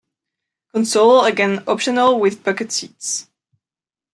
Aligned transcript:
Console 0.73 1.25
again 1.25 1.63
optional 1.67 2.19
with 2.19 2.43
bucket 2.43 2.71
seats. 2.71 3.27